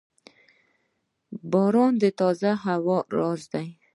•باران 1.51 1.93
د 2.01 2.03
تازه 2.19 2.51
هوا 2.65 2.97
راز 3.17 3.41
دی. 3.53 3.67